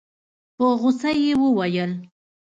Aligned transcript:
په 0.55 0.65
غوسه 0.79 1.09
يې 1.23 1.33
وويل. 1.41 1.91